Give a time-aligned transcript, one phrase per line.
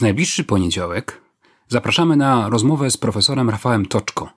[0.00, 1.20] najbliższy poniedziałek
[1.68, 4.30] zapraszamy na rozmowę z profesorem Rafałem Toczko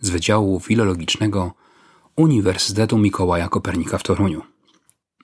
[0.00, 1.52] z Wydziału Filologicznego
[2.16, 4.42] Uniwersytetu Mikołaja Kopernika w Toruniu.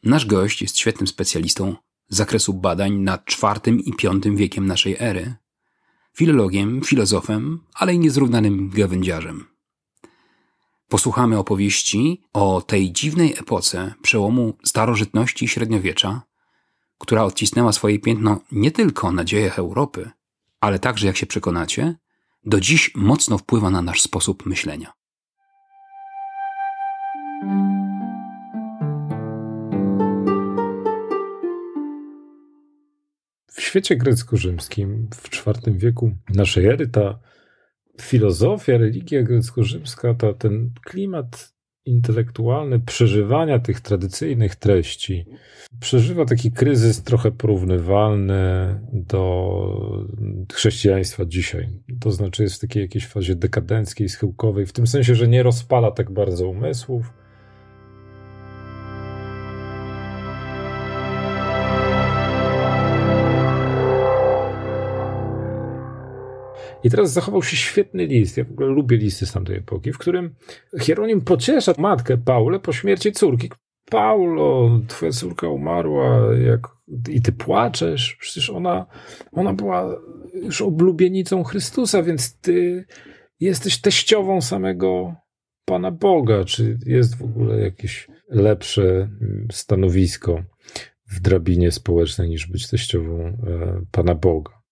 [0.02, 1.76] Nasz gość jest świetnym specjalistą
[2.08, 5.34] z zakresu badań nad IV i V wiekiem naszej ery,
[6.16, 9.44] filologiem, filozofem, ale i niezrównanym gawędziarzem.
[10.88, 16.22] Posłuchamy opowieści o tej dziwnej epoce przełomu starożytności i średniowiecza,
[17.04, 20.10] która odcisnęła swoje piętno nie tylko na dziejach Europy,
[20.60, 21.94] ale także, jak się przekonacie,
[22.44, 24.92] do dziś mocno wpływa na nasz sposób myślenia.
[33.46, 37.18] W świecie grecko-rzymskim w IV wieku naszej ery ta
[38.00, 41.54] filozofia, religia grecko-rzymska, ta, ten klimat
[41.86, 45.26] intelektualny przeżywania tych tradycyjnych treści
[45.80, 48.34] przeżywa taki kryzys trochę porównywalny
[48.92, 51.68] do chrześcijaństwa dzisiaj.
[52.00, 55.90] To znaczy jest w takiej jakiejś fazie dekadenckiej, schyłkowej, w tym sensie, że nie rozpala
[55.90, 57.12] tak bardzo umysłów,
[66.84, 69.98] I teraz zachował się świetny list, ja w ogóle lubię listy z tamtej epoki, w
[69.98, 70.34] którym
[70.80, 73.50] Hieronim pociesza matkę Paulę po śmierci córki.
[73.90, 76.68] Paulo, twoja córka umarła, jak,
[77.08, 78.86] i ty płaczesz, przecież ona,
[79.32, 80.00] ona była
[80.34, 82.84] już oblubienicą Chrystusa, więc ty
[83.40, 85.14] jesteś teściową samego
[85.64, 86.44] Pana Boga.
[86.44, 89.08] Czy jest w ogóle jakieś lepsze
[89.52, 90.42] stanowisko
[91.10, 93.36] w drabinie społecznej niż być teściową e,
[93.90, 94.63] Pana Boga?